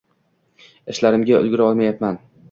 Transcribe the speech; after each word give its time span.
Ishlarimga 0.93 1.41
ulgura 1.43 1.67
olmayapman. 1.73 2.17